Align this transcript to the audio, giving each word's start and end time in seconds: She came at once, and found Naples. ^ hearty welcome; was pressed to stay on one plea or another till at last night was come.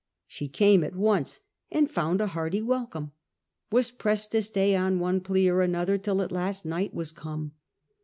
She 0.25 0.47
came 0.47 0.83
at 0.83 0.95
once, 0.95 1.41
and 1.71 1.87
found 1.87 2.17
Naples. 2.17 2.29
^ 2.31 2.33
hearty 2.33 2.61
welcome; 2.63 3.11
was 3.71 3.91
pressed 3.91 4.31
to 4.31 4.41
stay 4.41 4.75
on 4.75 4.97
one 4.97 5.21
plea 5.21 5.47
or 5.47 5.61
another 5.61 5.99
till 5.99 6.23
at 6.23 6.31
last 6.31 6.65
night 6.65 6.91
was 6.91 7.11
come. 7.11 7.51